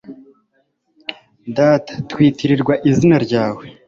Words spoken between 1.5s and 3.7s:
Data twitirirwa izina ryawe